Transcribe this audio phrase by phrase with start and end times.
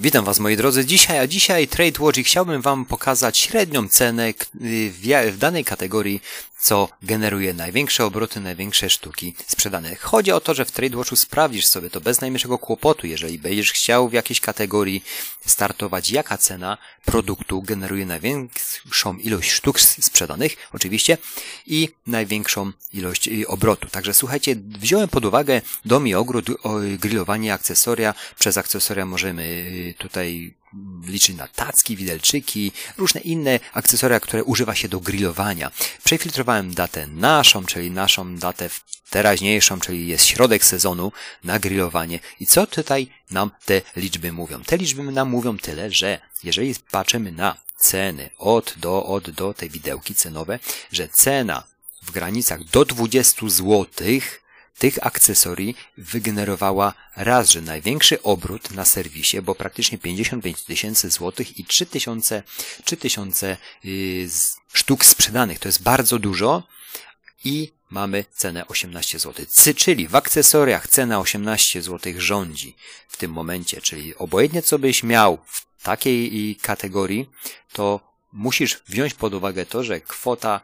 [0.00, 4.34] Witam Was moi drodzy dzisiaj, a dzisiaj Trade Watch i chciałbym Wam pokazać średnią cenę
[5.30, 6.20] w danej kategorii,
[6.60, 9.96] co generuje największe obroty, największe sztuki sprzedane.
[9.96, 13.72] Chodzi o to, że w Trade Watchu sprawdzisz sobie to bez najmniejszego kłopotu, jeżeli będziesz
[13.72, 15.04] chciał w jakiejś kategorii
[15.46, 21.18] startować, jaka cena produktu generuje największą ilość sztuk sprzedanych, oczywiście,
[21.66, 23.88] i największą ilość y, obrotu.
[23.88, 26.46] Także słuchajcie, wziąłem pod uwagę dom i ogród,
[26.98, 28.14] grillowanie akcesoria.
[28.38, 30.54] Przez akcesoria możemy y, tutaj
[31.06, 35.70] liczyć na tacki, widelczyki, różne inne akcesoria, które używa się do grillowania.
[36.04, 38.70] Przefiltrowałem datę naszą, czyli naszą datę
[39.10, 41.12] teraźniejszą, czyli jest środek sezonu
[41.44, 42.20] na grillowanie.
[42.40, 44.62] I co tutaj nam te liczby mówią?
[44.62, 49.68] Te liczby nam mówią tyle, że jeżeli patrzymy na ceny od do, od do, te
[49.68, 50.58] widełki cenowe,
[50.92, 51.62] że cena
[52.02, 54.47] w granicach do 20 złotych
[54.78, 61.64] tych akcesorii wygenerowała raz, że największy obrót na serwisie, bo praktycznie 55 tysięcy złotych i
[61.64, 62.42] 3000,
[62.84, 64.28] 3000 yy,
[64.72, 65.58] sztuk sprzedanych.
[65.58, 66.62] To jest bardzo dużo
[67.44, 69.46] i mamy cenę 18 zł.
[69.76, 72.76] Czyli w akcesoriach cena 18 zł rządzi
[73.08, 77.30] w tym momencie, czyli obojętnie co byś miał w takiej kategorii,
[77.72, 78.00] to
[78.32, 80.60] musisz wziąć pod uwagę to, że kwota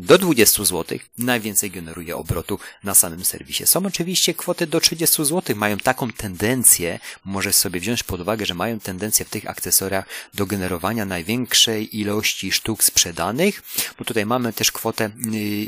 [0.00, 3.66] do 20 zł najwięcej generuje obrotu na samym serwisie.
[3.66, 8.54] Są oczywiście kwoty do 30 zł, mają taką tendencję, możesz sobie wziąć pod uwagę, że
[8.54, 13.62] mają tendencję w tych akcesoriach do generowania największej ilości sztuk sprzedanych,
[13.98, 15.10] bo tutaj mamy też kwotę, y,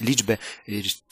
[0.03, 0.39] liczbę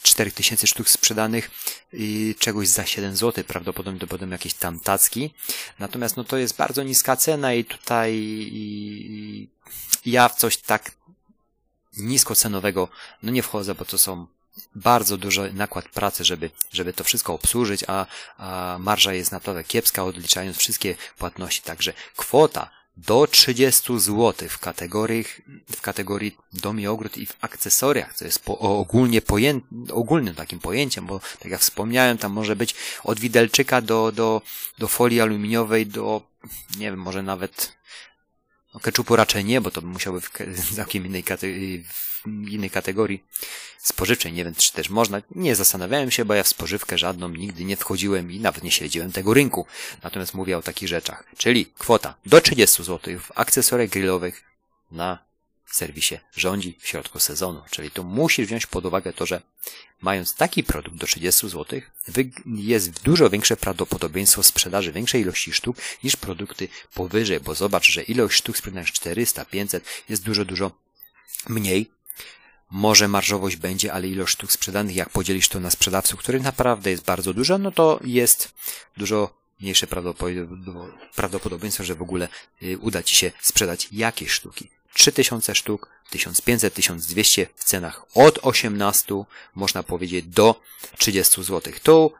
[0.03, 1.51] 4000 y, sztuk sprzedanych,
[1.93, 5.33] y, czegoś za 7 zł, prawdopodobnie to będą jakieś tam tacki.
[5.79, 8.11] Natomiast no to jest bardzo niska cena i tutaj
[10.05, 10.91] ja w coś tak
[11.97, 12.87] niskocenowego,
[13.23, 14.27] no nie wchodzę, bo to są
[14.75, 18.05] bardzo duży nakład pracy, żeby, żeby to wszystko obsłużyć, a,
[18.37, 21.61] a marża jest naprawdę kiepska, odliczając wszystkie płatności.
[21.61, 25.25] Także kwota do 30 zł w kategorii,
[25.75, 30.59] w kategorii dom i ogród i w akcesoriach, co jest po, ogólnie pojęt, ogólnym takim
[30.59, 34.41] pojęciem, bo tak jak wspomniałem, tam może być od widelczyka do, do,
[34.77, 36.21] do folii aluminiowej, do,
[36.77, 37.75] nie wiem, może nawet
[38.73, 43.23] no, keczupu raczej nie, bo to by musiały w całkiem innej, kategorii, w innej kategorii
[43.77, 44.33] spożywczej.
[44.33, 45.21] Nie wiem, czy też można.
[45.35, 49.11] Nie zastanawiałem się, bo ja w spożywkę żadną nigdy nie wchodziłem i nawet nie śledziłem
[49.11, 49.65] tego rynku.
[50.03, 51.23] Natomiast mówię o takich rzeczach.
[51.37, 54.43] Czyli kwota do 30 zł w akcesoriach grillowych
[54.91, 55.30] na
[55.75, 57.61] serwisie rządzi w środku sezonu.
[57.69, 59.41] Czyli tu musisz wziąć pod uwagę to, że
[60.01, 61.81] mając taki produkt do 30 zł,
[62.45, 68.37] jest dużo większe prawdopodobieństwo sprzedaży większej ilości sztuk niż produkty powyżej, bo zobacz, że ilość
[68.37, 70.71] sztuk sprzedanych 400, 500 jest dużo, dużo
[71.49, 71.91] mniej.
[72.71, 77.03] Może marżowość będzie, ale ilość sztuk sprzedanych, jak podzielisz to na sprzedawców, który naprawdę jest
[77.03, 78.53] bardzo dużo, no to jest
[78.97, 79.87] dużo mniejsze
[81.15, 82.27] prawdopodobieństwo, że w ogóle
[82.63, 84.69] y, uda Ci się sprzedać jakieś sztuki.
[84.93, 89.15] 3000 sztuk, 1500, 1200 w cenach od 18,
[89.55, 90.61] można powiedzieć, do
[90.97, 91.73] 30 zł.
[91.83, 92.11] Tu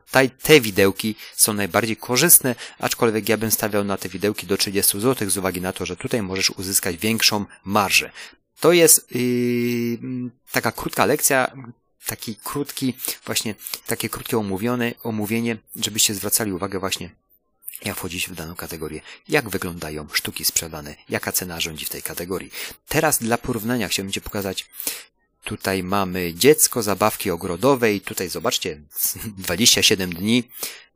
[0.42, 5.30] te widełki są najbardziej korzystne, aczkolwiek ja bym stawiał na te widełki do 30 zł
[5.30, 8.12] z uwagi na to, że tutaj możesz uzyskać większą marżę.
[8.60, 9.98] To jest yy,
[10.52, 11.52] taka krótka lekcja,
[12.06, 12.94] taki krótki,
[13.26, 13.56] właśnie
[13.86, 17.10] takie krótkie omówione, omówienie, żebyście zwracali uwagę właśnie
[17.86, 22.52] jak wchodzić w daną kategorię, jak wyglądają sztuki sprzedane, jaka cena rządzi w tej kategorii.
[22.88, 24.66] Teraz dla porównania chciałbym Ci pokazać,
[25.44, 28.82] tutaj mamy dziecko, zabawki ogrodowe i tutaj zobaczcie,
[29.38, 30.44] 27 dni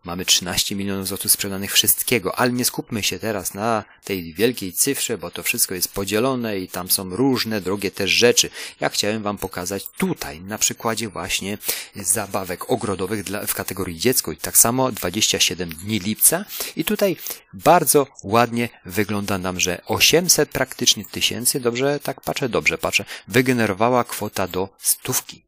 [0.05, 5.17] Mamy 13 milionów złotych sprzedanych wszystkiego, ale nie skupmy się teraz na tej wielkiej cyfrze,
[5.17, 8.49] bo to wszystko jest podzielone i tam są różne drogie też rzeczy.
[8.79, 11.57] Ja chciałem Wam pokazać tutaj, na przykładzie właśnie
[11.95, 16.45] zabawek ogrodowych dla, w kategorii dziecko i tak samo 27 dni lipca.
[16.75, 17.17] I tutaj
[17.53, 21.99] bardzo ładnie wygląda nam, że 800 praktycznie tysięcy, dobrze?
[21.99, 25.44] Tak patrzę, dobrze patrzę, wygenerowała kwota do stówki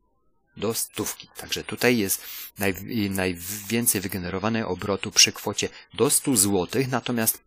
[0.57, 1.27] do stówki.
[1.37, 2.25] Także tutaj jest
[2.57, 2.73] naj,
[3.09, 7.39] najwięcej wygenerowane obrotu przy kwocie do 100 zł, natomiast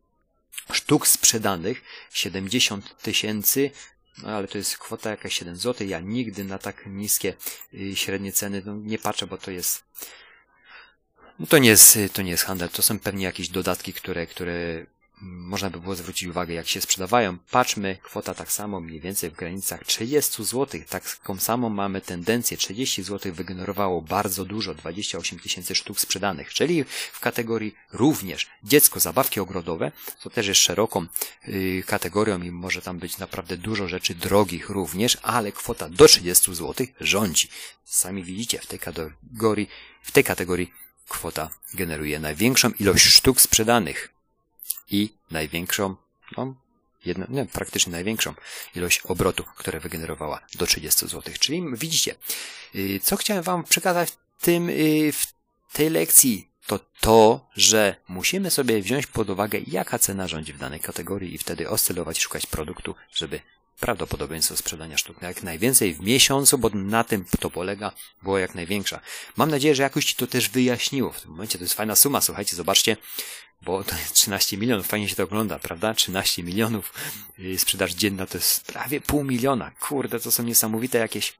[0.72, 3.70] sztuk sprzedanych 70 tysięcy,
[4.22, 5.86] no ale to jest kwota jakaś 7 zł.
[5.86, 7.34] Ja nigdy na tak niskie
[7.74, 9.84] y, średnie ceny no, nie patrzę, bo to jest
[11.38, 14.86] no to nie jest, to nie jest handel, to są pewnie jakieś dodatki, które, które
[15.22, 17.38] można by było zwrócić uwagę, jak się sprzedawają.
[17.50, 20.80] Patrzmy, kwota tak samo, mniej więcej w granicach 30 zł.
[20.88, 22.56] Taką samą mamy tendencję.
[22.56, 29.40] 30 zł wygenerowało bardzo dużo, 28 tysięcy sztuk sprzedanych, czyli w kategorii również dziecko, zabawki
[29.40, 31.06] ogrodowe, to też jest szeroką
[31.46, 36.54] yy, kategorią i może tam być naprawdę dużo rzeczy drogich również, ale kwota do 30
[36.54, 37.48] zł rządzi.
[37.84, 39.68] Sami widzicie, w tej kategorii,
[40.02, 40.72] w tej kategorii
[41.08, 44.19] kwota generuje największą ilość sztuk sprzedanych.
[44.90, 45.96] I największą,
[46.36, 46.54] no,
[47.04, 48.34] jedno, nie, praktycznie największą
[48.74, 51.34] ilość obrotu, które wygenerowała do 30 zł.
[51.40, 52.14] Czyli widzicie,
[52.74, 55.26] y, co chciałem Wam przekazać w tym, y, w
[55.72, 60.80] tej lekcji, to to, że musimy sobie wziąć pod uwagę, jaka cena rządzi w danej
[60.80, 63.40] kategorii i wtedy oscylować szukać produktu, żeby
[63.80, 67.92] prawdopodobieństwo sprzedania sztuk jak najwięcej w miesiącu, bo na tym to polega,
[68.22, 69.00] było jak największa.
[69.36, 71.12] Mam nadzieję, że jakoś Ci to też wyjaśniło.
[71.12, 72.96] W tym momencie to jest fajna suma, słuchajcie, zobaczcie,
[73.62, 75.94] bo to jest 13 milionów, fajnie się to ogląda, prawda?
[75.94, 76.92] 13 milionów
[77.38, 79.70] y, sprzedaż dzienna to jest prawie pół miliona.
[79.70, 81.38] Kurde, to są niesamowite jakieś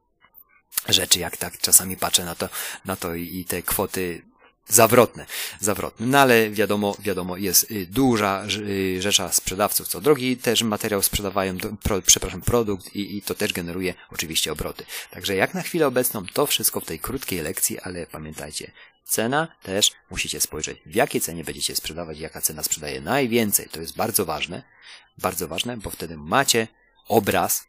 [0.89, 2.49] rzeczy, jak tak czasami patrzę na to,
[2.85, 4.30] na to i te kwoty
[4.71, 5.27] zawrotne,
[5.61, 6.07] zawrotne.
[6.07, 11.59] No ale wiadomo, wiadomo, jest y, duża y, rzesza sprzedawców, co drogi też materiał sprzedawają,
[11.83, 14.85] pro, przepraszam, produkt i, i to też generuje oczywiście obroty.
[15.11, 18.73] Także jak na chwilę obecną to wszystko w tej krótkiej lekcji, ale pamiętajcie,
[19.05, 23.69] cena też musicie spojrzeć, w jakiej cenie będziecie sprzedawać, jaka cena sprzedaje najwięcej.
[23.69, 24.63] To jest bardzo ważne,
[25.19, 26.69] bardzo ważne, bo wtedy macie
[27.09, 27.67] obraz,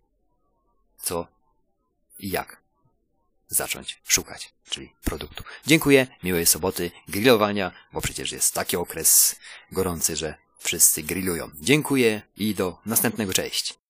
[0.97, 1.27] co
[2.19, 2.60] i jak
[3.51, 5.43] zacząć szukać, czyli produktu.
[5.65, 9.35] Dziękuję, miłej soboty, grillowania, bo przecież jest taki okres
[9.71, 11.51] gorący, że wszyscy grillują.
[11.59, 13.80] Dziękuję i do następnego, cześć.